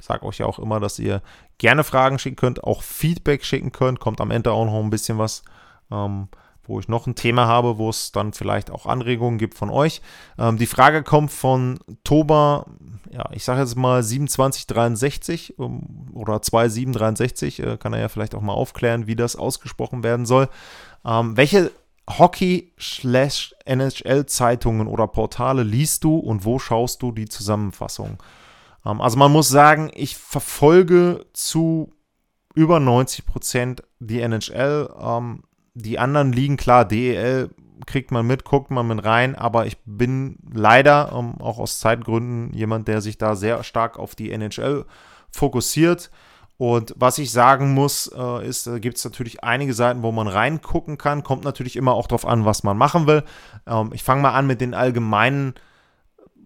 [0.00, 1.22] sage euch ja auch immer, dass ihr
[1.58, 3.98] gerne Fragen schicken könnt, auch Feedback schicken könnt.
[3.98, 5.42] Kommt am Ende auch noch ein bisschen was.
[5.90, 6.28] Ähm,
[6.68, 10.02] wo ich noch ein Thema habe, wo es dann vielleicht auch Anregungen gibt von euch.
[10.38, 12.66] Ähm, die Frage kommt von Toba,
[13.10, 18.40] ja, ich sage jetzt mal 2763 um, oder 2763, äh, kann er ja vielleicht auch
[18.40, 20.48] mal aufklären, wie das ausgesprochen werden soll.
[21.04, 21.70] Ähm, welche
[22.08, 28.22] Hockey-NHL-Zeitungen oder Portale liest du und wo schaust du die Zusammenfassung?
[28.84, 31.92] Ähm, also man muss sagen, ich verfolge zu
[32.54, 34.94] über 90 Prozent die NHL.
[34.98, 35.42] Ähm,
[35.76, 37.50] die anderen liegen, klar, DEL
[37.86, 41.78] kriegt man mit, guckt man mit rein, aber ich bin leider, um, ähm, auch aus
[41.78, 44.86] Zeitgründen, jemand, der sich da sehr stark auf die NHL
[45.30, 46.10] fokussiert.
[46.58, 50.26] Und was ich sagen muss, äh, ist, da gibt es natürlich einige Seiten, wo man
[50.26, 51.22] reingucken kann.
[51.22, 53.24] Kommt natürlich immer auch darauf an, was man machen will.
[53.66, 55.52] Ähm, ich fange mal an mit den allgemeinen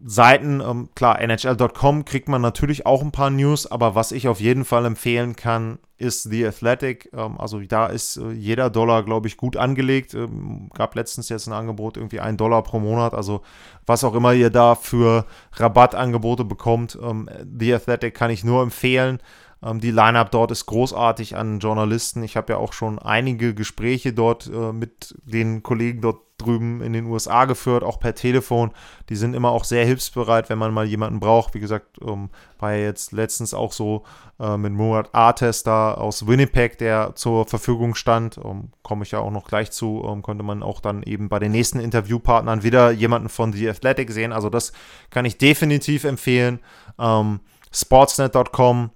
[0.03, 4.41] Seiten, ähm, klar, NHL.com kriegt man natürlich auch ein paar News, aber was ich auf
[4.41, 7.11] jeden Fall empfehlen kann, ist The Athletic.
[7.13, 10.15] Ähm, also da ist äh, jeder Dollar, glaube ich, gut angelegt.
[10.15, 13.13] Ähm, gab letztens jetzt ein Angebot, irgendwie ein Dollar pro Monat.
[13.13, 13.43] Also
[13.85, 19.19] was auch immer ihr da für Rabattangebote bekommt, ähm, The Athletic kann ich nur empfehlen.
[19.63, 22.23] Ähm, die Line-Up dort ist großartig an Journalisten.
[22.23, 26.93] Ich habe ja auch schon einige Gespräche dort äh, mit den Kollegen dort drüben in
[26.95, 28.71] den USA geführt, auch per Telefon.
[29.11, 31.55] Die sind immer auch sehr hilfsbereit, wenn man mal jemanden braucht.
[31.55, 34.05] Wie gesagt, ähm, war ja jetzt letztens auch so
[34.39, 38.39] äh, mit Murat Artes da aus Winnipeg, der zur Verfügung stand.
[38.43, 40.03] Ähm, Komme ich ja auch noch gleich zu.
[40.09, 44.11] Ähm, konnte man auch dann eben bei den nächsten Interviewpartnern wieder jemanden von The Athletic
[44.11, 44.33] sehen.
[44.33, 44.73] Also das
[45.11, 46.61] kann ich definitiv empfehlen.
[46.99, 47.41] Ähm,
[47.73, 48.91] Sportsnet.com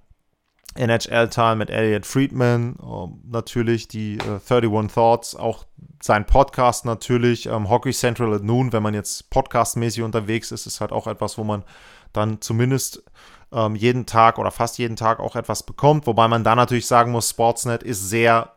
[0.75, 5.65] NHL-Time mit Elliot Friedman, ähm, natürlich die äh, 31 Thoughts, auch
[6.01, 10.81] sein Podcast natürlich, ähm, Hockey Central at Noon, wenn man jetzt podcastmäßig unterwegs ist, ist
[10.81, 11.63] halt auch etwas, wo man
[12.13, 13.03] dann zumindest
[13.51, 17.11] ähm, jeden Tag oder fast jeden Tag auch etwas bekommt, wobei man da natürlich sagen
[17.11, 18.51] muss, Sportsnet ist sehr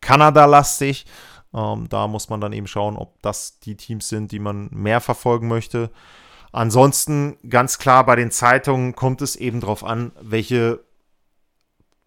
[0.00, 1.04] Kanada-lastig.
[1.52, 5.00] Ähm, da muss man dann eben schauen, ob das die Teams sind, die man mehr
[5.00, 5.90] verfolgen möchte.
[6.52, 10.80] Ansonsten ganz klar bei den Zeitungen kommt es eben darauf an, welche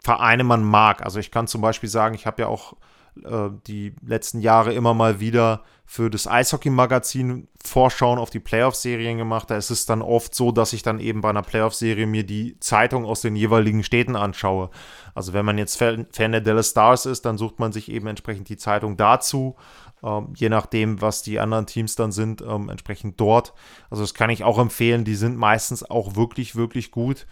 [0.04, 1.02] Vereine man mag.
[1.02, 2.74] Also ich kann zum Beispiel sagen, ich habe ja auch
[3.22, 9.50] äh, die letzten Jahre immer mal wieder für das Eishockey-Magazin Vorschauen auf die Playoff-Serien gemacht.
[9.50, 12.58] Da ist es dann oft so, dass ich dann eben bei einer Playoff-Serie mir die
[12.60, 14.70] Zeitung aus den jeweiligen Städten anschaue.
[15.14, 18.48] Also wenn man jetzt Fan der Dallas Stars ist, dann sucht man sich eben entsprechend
[18.50, 19.56] die Zeitung dazu.
[20.02, 23.54] Ähm, je nachdem, was die anderen Teams dann sind, ähm, entsprechend dort.
[23.88, 25.04] Also das kann ich auch empfehlen.
[25.04, 27.26] Die sind meistens auch wirklich, wirklich gut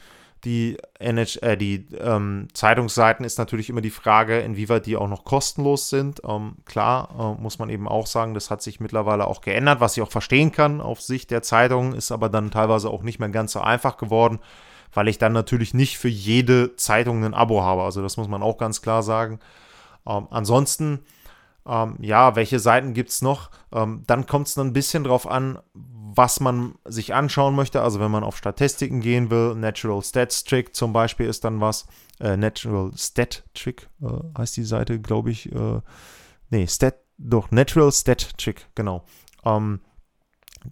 [0.44, 5.24] die, NH, äh, die ähm, Zeitungsseiten ist natürlich immer die Frage, inwieweit die auch noch
[5.24, 6.20] kostenlos sind.
[6.28, 9.96] Ähm, klar, äh, muss man eben auch sagen, das hat sich mittlerweile auch geändert, was
[9.96, 13.28] ich auch verstehen kann auf Sicht der Zeitungen, ist aber dann teilweise auch nicht mehr
[13.28, 14.40] ganz so einfach geworden,
[14.92, 17.83] weil ich dann natürlich nicht für jede Zeitung ein Abo habe.
[17.83, 19.38] Also das muss man auch ganz klar sagen.
[20.07, 21.05] Ähm, ansonsten,
[21.66, 23.51] ähm, ja, welche Seiten gibt es noch?
[23.72, 27.83] Ähm, dann kommt es ein bisschen drauf an, was man sich anschauen möchte.
[27.83, 31.87] Also wenn man auf Statistiken gehen will, Natural Stats Trick zum Beispiel ist dann was.
[32.20, 35.53] Äh, Natural Stat Trick äh, heißt die Seite, glaube ich.
[35.53, 35.81] Äh,
[36.51, 39.05] nee, Stat, doch, Natural Stat Trick, genau.
[39.44, 39.81] Ähm,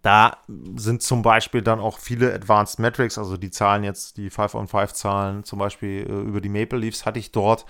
[0.03, 0.39] da
[0.77, 5.59] sind zum Beispiel dann auch viele Advanced Metrics, also die Zahlen jetzt, die 5-on-5-Zahlen, zum
[5.59, 7.67] Beispiel äh, über die Maple Leafs hatte ich dort.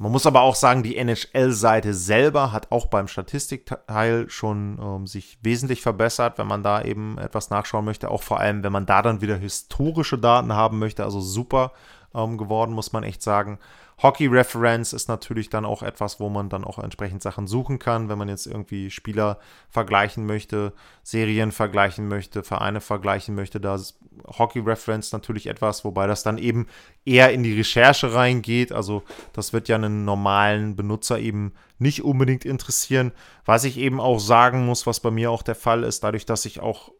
[0.00, 5.38] Man muss aber auch sagen, die NHL-Seite selber hat auch beim Statistikteil schon ähm, sich
[5.42, 8.10] wesentlich verbessert, wenn man da eben etwas nachschauen möchte.
[8.10, 11.04] Auch vor allem, wenn man da dann wieder historische Daten haben möchte.
[11.04, 11.72] Also super
[12.14, 13.58] ähm, geworden, muss man echt sagen.
[14.02, 18.08] Hockey Reference ist natürlich dann auch etwas, wo man dann auch entsprechend Sachen suchen kann,
[18.08, 23.60] wenn man jetzt irgendwie Spieler vergleichen möchte, Serien vergleichen möchte, Vereine vergleichen möchte.
[23.60, 26.66] Da ist Hockey Reference natürlich etwas, wobei das dann eben
[27.04, 28.72] eher in die Recherche reingeht.
[28.72, 29.02] Also
[29.34, 33.12] das wird ja einen normalen Benutzer eben nicht unbedingt interessieren.
[33.44, 36.46] Was ich eben auch sagen muss, was bei mir auch der Fall ist, dadurch, dass
[36.46, 36.90] ich auch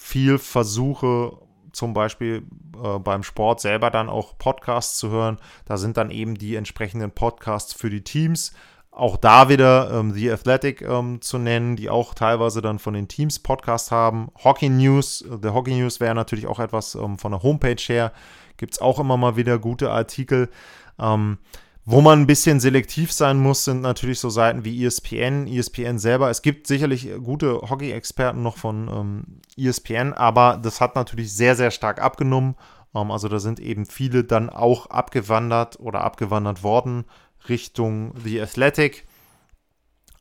[0.00, 1.38] viel versuche,
[1.72, 2.46] zum Beispiel
[2.82, 5.38] äh, beim Sport selber dann auch Podcasts zu hören.
[5.64, 8.52] Da sind dann eben die entsprechenden Podcasts für die Teams.
[8.90, 13.08] Auch da wieder ähm, The Athletic ähm, zu nennen, die auch teilweise dann von den
[13.08, 14.30] Teams Podcasts haben.
[14.44, 18.12] Hockey News, äh, der Hockey News wäre natürlich auch etwas ähm, von der Homepage her.
[18.58, 20.50] Gibt es auch immer mal wieder gute Artikel.
[20.98, 21.38] Ähm,
[21.84, 26.30] wo man ein bisschen selektiv sein muss, sind natürlich so Seiten wie ESPN, ESPN selber.
[26.30, 31.72] Es gibt sicherlich gute Hockey-Experten noch von ähm, ESPN, aber das hat natürlich sehr, sehr
[31.72, 32.54] stark abgenommen.
[32.94, 37.04] Ähm, also da sind eben viele dann auch abgewandert oder abgewandert worden
[37.48, 39.04] Richtung The Athletic.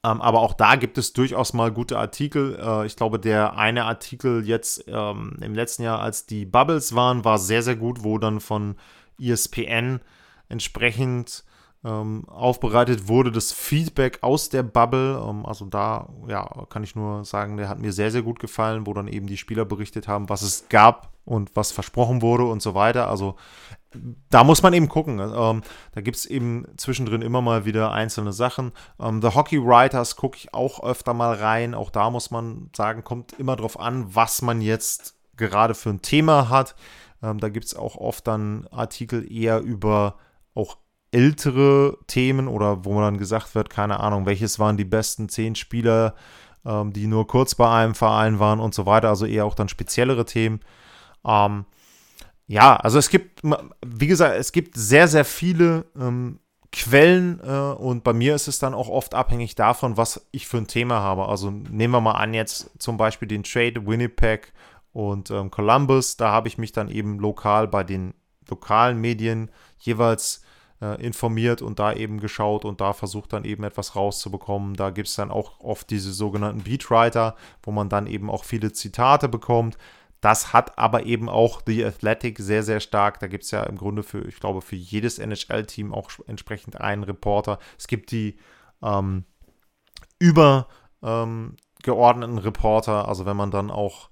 [0.04, 2.58] Ähm, aber auch da gibt es durchaus mal gute Artikel.
[2.60, 7.24] Äh, ich glaube, der eine Artikel jetzt ähm, im letzten Jahr, als die Bubbles waren,
[7.24, 8.78] war sehr, sehr gut, wo dann von
[9.20, 10.00] ESPN
[10.50, 11.44] entsprechend
[11.84, 15.24] ähm, aufbereitet wurde, das Feedback aus der Bubble.
[15.28, 18.86] Ähm, also da, ja, kann ich nur sagen, der hat mir sehr, sehr gut gefallen,
[18.86, 22.62] wo dann eben die Spieler berichtet haben, was es gab und was versprochen wurde und
[22.62, 23.10] so weiter.
[23.10, 23.36] Also
[24.30, 25.20] da muss man eben gucken.
[25.20, 25.62] Ähm,
[25.94, 28.72] da gibt es eben zwischendrin immer mal wieder einzelne Sachen.
[29.00, 31.74] Ähm, The Hockey Writers gucke ich auch öfter mal rein.
[31.74, 36.02] Auch da muss man sagen, kommt immer drauf an, was man jetzt gerade für ein
[36.02, 36.76] Thema hat.
[37.24, 40.16] Ähm, da gibt es auch oft dann Artikel eher über
[40.54, 40.78] auch
[41.12, 45.56] ältere Themen oder wo man dann gesagt wird, keine Ahnung, welches waren die besten zehn
[45.56, 46.16] Spieler,
[46.66, 49.70] ähm, die nur kurz bei einem Verein waren und so weiter, also eher auch dann
[49.70, 50.62] speziellere Themen.
[51.26, 51.66] Ähm,
[52.48, 53.42] ja, also es gibt,
[53.86, 56.40] wie gesagt, es gibt sehr, sehr viele ähm,
[56.72, 60.58] Quellen äh, und bei mir ist es dann auch oft abhängig davon, was ich für
[60.58, 61.28] ein Thema habe.
[61.28, 64.54] Also nehmen wir mal an, jetzt zum Beispiel den Trade Winnipeg
[64.94, 68.14] und ähm, Columbus, da habe ich mich dann eben lokal bei den
[68.50, 70.44] lokalen Medien jeweils
[70.82, 74.76] äh, informiert und da eben geschaut und da versucht dann eben etwas rauszubekommen.
[74.76, 78.74] Da gibt es dann auch oft diese sogenannten Beatwriter, wo man dann eben auch viele
[78.74, 79.78] Zitate bekommt.
[80.22, 83.20] das hat aber eben auch The Athletic sehr, sehr stark.
[83.20, 87.04] Da gibt es ja im Grunde für, ich glaube, für jedes NHL-Team auch entsprechend einen
[87.04, 87.58] Reporter.
[87.80, 88.38] Es gibt die
[88.84, 89.26] ähm,
[90.20, 91.58] übergeordneten
[92.38, 94.12] ähm, Reporter, also wenn man dann auch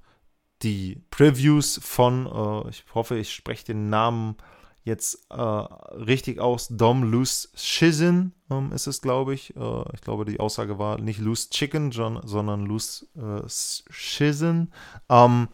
[0.63, 4.35] die Previews von, äh, ich hoffe, ich spreche den Namen
[4.83, 9.55] jetzt äh, richtig aus, Dom Loose Shizin ähm, ist es, glaube ich.
[9.55, 14.71] Äh, ich glaube, die Aussage war nicht Loose Chicken, sondern Loose äh, Shizin.
[15.09, 15.47] Ähm,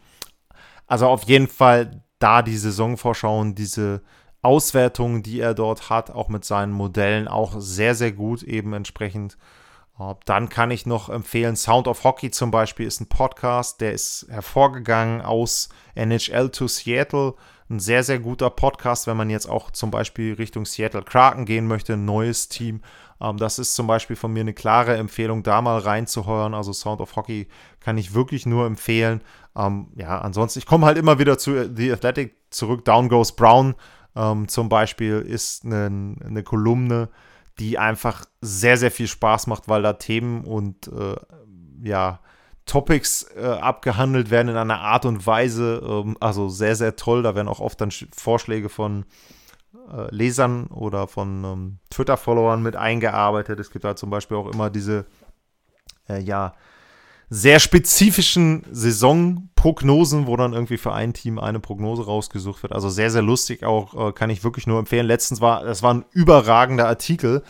[0.86, 4.02] also auf jeden Fall da die Saisonvorschauen, diese
[4.42, 9.36] Auswertungen, die er dort hat, auch mit seinen Modellen, auch sehr, sehr gut eben entsprechend.
[9.98, 13.92] Äh, dann kann ich noch empfehlen, Sound of Hockey zum Beispiel ist ein Podcast, der
[13.92, 17.34] ist hervorgegangen aus NHL to Seattle.
[17.68, 21.66] Ein sehr, sehr guter Podcast, wenn man jetzt auch zum Beispiel Richtung Seattle Kraken gehen
[21.66, 22.80] möchte, ein neues Team.
[23.20, 26.54] Ähm, das ist zum Beispiel von mir eine klare Empfehlung, da mal reinzuhören.
[26.54, 27.48] Also Sound of Hockey
[27.80, 29.20] kann ich wirklich nur empfehlen.
[29.56, 32.84] Ähm, ja, ansonsten, ich komme halt immer wieder zu The Athletic zurück.
[32.84, 33.74] Down Goes Brown
[34.14, 37.08] ähm, zum Beispiel ist eine, eine Kolumne,
[37.58, 41.16] die einfach sehr, sehr viel Spaß macht, weil da Themen und äh,
[41.82, 42.20] ja,
[42.66, 47.22] Topics äh, abgehandelt werden in einer Art und Weise, ähm, also sehr, sehr toll.
[47.22, 49.04] Da werden auch oft dann Vorschläge von
[49.92, 53.60] äh, Lesern oder von ähm, Twitter-Followern mit eingearbeitet.
[53.60, 55.06] Es gibt da zum Beispiel auch immer diese,
[56.08, 56.54] äh, ja,
[57.28, 62.72] sehr spezifischen Saisonprognosen, wo dann irgendwie für ein Team eine Prognose rausgesucht wird.
[62.72, 65.06] Also sehr, sehr lustig auch, äh, kann ich wirklich nur empfehlen.
[65.06, 67.42] Letztens war, das war ein überragender Artikel,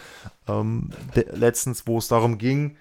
[0.48, 2.76] ähm, letztens, wo es darum ging,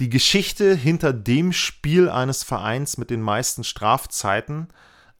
[0.00, 4.68] die Geschichte hinter dem Spiel eines Vereins mit den meisten Strafzeiten.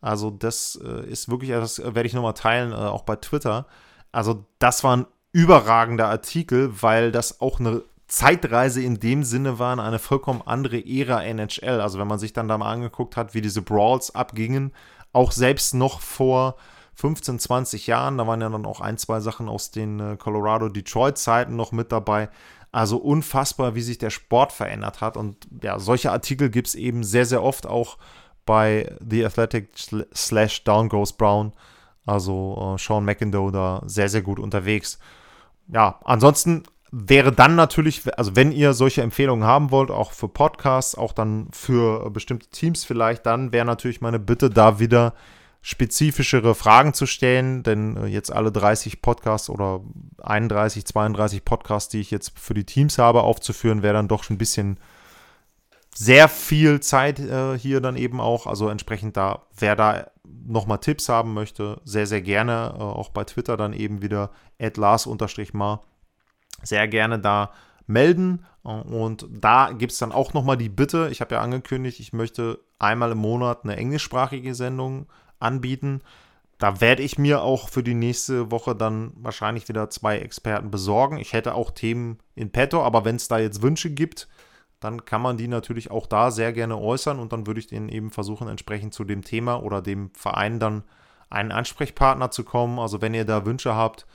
[0.00, 3.66] Also das äh, ist wirklich, das werde ich nochmal teilen, äh, auch bei Twitter.
[4.10, 9.78] Also das war ein überragender Artikel, weil das auch eine Zeitreise in dem Sinne war,
[9.78, 11.80] eine vollkommen andere Ära NHL.
[11.80, 14.72] Also wenn man sich dann da mal angeguckt hat, wie diese Brawls abgingen,
[15.12, 16.56] auch selbst noch vor
[16.94, 21.54] 15, 20 Jahren, da waren ja dann auch ein, zwei Sachen aus den äh, Colorado-Detroit-Zeiten
[21.54, 22.30] noch mit dabei.
[22.72, 25.16] Also unfassbar, wie sich der Sport verändert hat.
[25.16, 27.98] Und ja, solche Artikel gibt es eben sehr, sehr oft auch
[28.46, 29.70] bei The Athletic
[30.14, 31.52] slash Down Goes Brown.
[32.06, 34.98] Also äh, Sean McIndoe da sehr, sehr gut unterwegs.
[35.68, 40.96] Ja, ansonsten wäre dann natürlich, also wenn ihr solche Empfehlungen haben wollt, auch für Podcasts,
[40.96, 45.14] auch dann für bestimmte Teams vielleicht, dann wäre natürlich meine Bitte, da wieder
[45.62, 49.82] spezifischere Fragen zu stellen, denn äh, jetzt alle 30 Podcasts oder
[50.22, 54.36] 31, 32 Podcasts, die ich jetzt für die Teams habe, aufzuführen, wäre dann doch schon
[54.36, 54.78] ein bisschen
[55.94, 58.46] sehr viel Zeit äh, hier dann eben auch.
[58.46, 62.74] Also entsprechend da, wer da nochmal Tipps haben möchte, sehr, sehr gerne.
[62.76, 65.82] Äh, auch bei Twitter dann eben wieder Lars-Mar.
[66.62, 67.52] Sehr gerne da
[67.86, 68.44] melden.
[68.62, 71.08] Und da gibt es dann auch nochmal die Bitte.
[71.10, 75.06] Ich habe ja angekündigt, ich möchte einmal im Monat eine englischsprachige Sendung
[75.40, 76.02] anbieten.
[76.58, 81.16] Da werde ich mir auch für die nächste Woche dann wahrscheinlich wieder zwei Experten besorgen.
[81.16, 84.28] Ich hätte auch Themen in petto, aber wenn es da jetzt Wünsche gibt,
[84.78, 87.88] dann kann man die natürlich auch da sehr gerne äußern und dann würde ich denen
[87.88, 90.84] eben versuchen, entsprechend zu dem Thema oder dem Verein dann
[91.30, 92.78] einen Ansprechpartner zu kommen.
[92.78, 94.06] Also wenn ihr da Wünsche habt,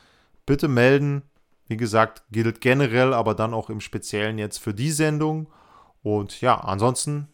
[0.46, 1.24] bitte melden.
[1.68, 5.48] Wie gesagt, gilt generell, aber dann auch im Speziellen jetzt für die Sendung.
[6.04, 7.28] Und ja, ansonsten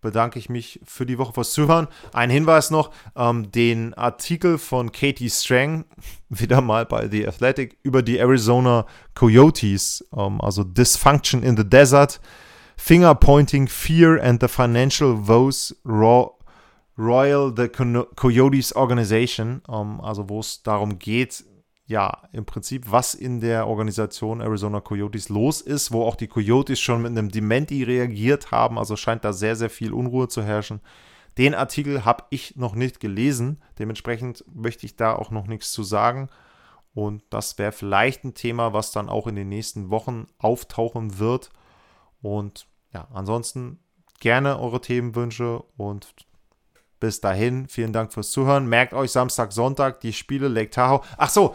[0.00, 1.88] bedanke ich mich für die Woche fürs Zuhören.
[2.12, 5.84] Ein Hinweis noch: ähm, den Artikel von Katie Strang,
[6.28, 12.20] wieder mal bei The Athletic, über die Arizona Coyotes, ähm, also Dysfunction in the Desert,
[12.76, 20.62] Finger Pointing, Fear and the Financial Woes Royal the Coyotes Organization, ähm, also wo es
[20.62, 21.44] darum geht,
[21.88, 26.78] ja, im Prinzip, was in der Organisation Arizona Coyotes los ist, wo auch die Coyotes
[26.78, 28.78] schon mit einem Dementi reagiert haben.
[28.78, 30.82] Also scheint da sehr, sehr viel Unruhe zu herrschen.
[31.38, 33.62] Den Artikel habe ich noch nicht gelesen.
[33.78, 36.28] Dementsprechend möchte ich da auch noch nichts zu sagen.
[36.92, 41.48] Und das wäre vielleicht ein Thema, was dann auch in den nächsten Wochen auftauchen wird.
[42.20, 43.78] Und ja, ansonsten
[44.20, 46.12] gerne eure Themenwünsche und
[47.00, 48.68] bis dahin, vielen Dank fürs Zuhören.
[48.68, 51.00] Merkt euch Samstag, Sonntag die Spiele Lake Tahoe.
[51.16, 51.54] Ach so,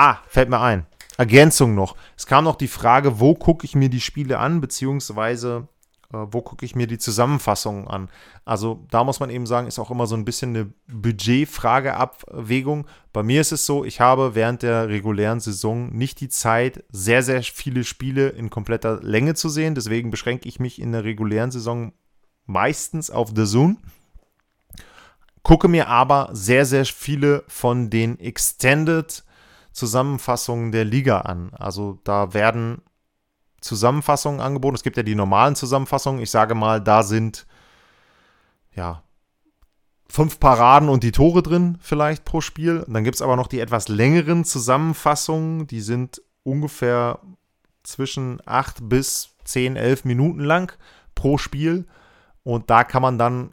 [0.00, 0.86] ah, fällt mir ein.
[1.18, 1.96] Ergänzung noch.
[2.16, 5.68] Es kam noch die Frage, wo gucke ich mir die Spiele an, beziehungsweise
[6.14, 8.08] äh, wo gucke ich mir die Zusammenfassungen an.
[8.46, 12.86] Also da muss man eben sagen, ist auch immer so ein bisschen eine Budgetfrageabwägung.
[13.12, 17.22] Bei mir ist es so, ich habe während der regulären Saison nicht die Zeit, sehr,
[17.22, 19.74] sehr viele Spiele in kompletter Länge zu sehen.
[19.74, 21.92] Deswegen beschränke ich mich in der regulären Saison
[22.46, 23.76] meistens auf The Zoom
[25.42, 29.24] gucke mir aber sehr, sehr viele von den Extended
[29.72, 31.52] Zusammenfassungen der Liga an.
[31.54, 32.82] Also da werden
[33.60, 34.76] Zusammenfassungen angeboten.
[34.76, 36.22] Es gibt ja die normalen Zusammenfassungen.
[36.22, 37.46] Ich sage mal, da sind
[38.74, 39.02] ja
[40.08, 42.80] fünf Paraden und die Tore drin vielleicht pro Spiel.
[42.80, 47.20] Und dann gibt es aber noch die etwas längeren Zusammenfassungen, die sind ungefähr
[47.82, 50.72] zwischen acht bis zehn, elf Minuten lang
[51.14, 51.86] pro Spiel.
[52.42, 53.52] Und da kann man dann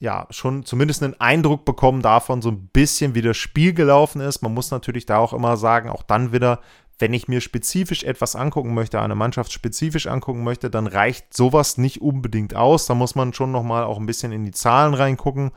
[0.00, 4.42] ja schon zumindest einen Eindruck bekommen davon, so ein bisschen wie das Spiel gelaufen ist.
[4.42, 6.60] Man muss natürlich da auch immer sagen, auch dann wieder,
[6.98, 11.76] wenn ich mir spezifisch etwas angucken möchte, eine Mannschaft spezifisch angucken möchte, dann reicht sowas
[11.76, 12.86] nicht unbedingt aus.
[12.86, 15.52] Da muss man schon nochmal auch ein bisschen in die Zahlen reingucken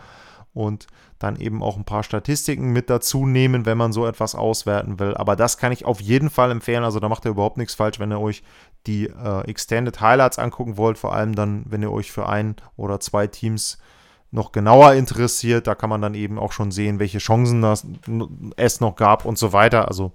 [0.53, 0.87] und
[1.19, 5.15] dann eben auch ein paar Statistiken mit dazu nehmen, wenn man so etwas auswerten will.
[5.15, 6.83] Aber das kann ich auf jeden Fall empfehlen.
[6.83, 8.43] Also da macht ihr überhaupt nichts falsch, wenn ihr euch
[8.87, 10.97] die äh, Extended Highlights angucken wollt.
[10.97, 13.77] Vor allem dann, wenn ihr euch für ein oder zwei Teams
[14.33, 15.67] noch genauer interessiert.
[15.67, 17.85] Da kann man dann eben auch schon sehen, welche Chancen das,
[18.55, 19.87] es noch gab und so weiter.
[19.87, 20.11] Also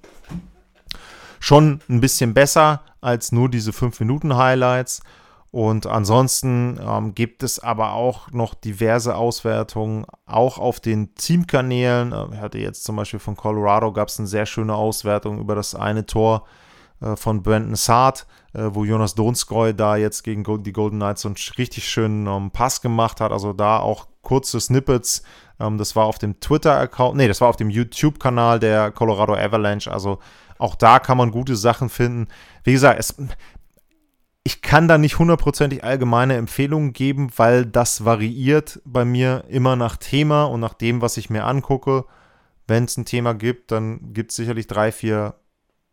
[1.40, 5.02] schon ein bisschen besser als nur diese 5-Minuten-Highlights.
[5.50, 12.12] Und ansonsten ähm, gibt es aber auch noch diverse Auswertungen, auch auf den Teamkanälen.
[12.12, 15.54] Äh, ich hatte jetzt zum Beispiel von Colorado gab es eine sehr schöne Auswertung über
[15.54, 16.44] das eine Tor
[17.16, 21.36] von Brandon Saad, äh, wo Jonas Donskoy da jetzt gegen die Golden Knights so einen
[21.56, 23.32] richtig schönen ähm, Pass gemacht hat.
[23.32, 25.22] Also da auch kurze Snippets.
[25.60, 29.90] Ähm, das war auf dem Twitter-Account, nee, das war auf dem YouTube-Kanal der Colorado Avalanche.
[29.90, 30.18] Also
[30.58, 32.28] auch da kann man gute Sachen finden.
[32.64, 33.14] Wie gesagt, es,
[34.44, 39.96] ich kann da nicht hundertprozentig allgemeine Empfehlungen geben, weil das variiert bei mir immer nach
[39.96, 42.04] Thema und nach dem, was ich mir angucke.
[42.66, 45.34] Wenn es ein Thema gibt, dann gibt es sicherlich drei, vier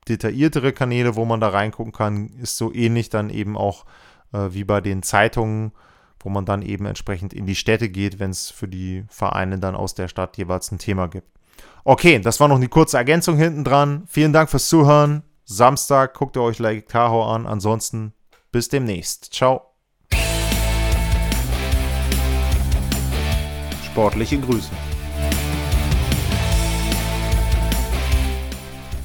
[0.07, 2.29] detailliertere Kanäle, wo man da reingucken kann.
[2.41, 3.85] Ist so ähnlich dann eben auch
[4.33, 5.71] äh, wie bei den Zeitungen,
[6.19, 9.75] wo man dann eben entsprechend in die Städte geht, wenn es für die Vereine dann
[9.75, 11.27] aus der Stadt jeweils ein Thema gibt.
[11.83, 14.03] Okay, das war noch eine kurze Ergänzung hinten dran.
[14.07, 15.23] Vielen Dank fürs Zuhören.
[15.43, 17.45] Samstag guckt ihr euch Lake Tahoe an.
[17.45, 18.13] Ansonsten
[18.51, 19.33] bis demnächst.
[19.33, 19.61] Ciao.
[23.85, 24.71] Sportliche Grüße.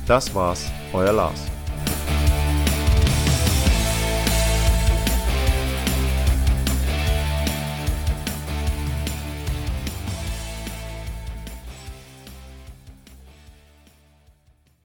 [0.06, 1.49] Das war's, 我来老师。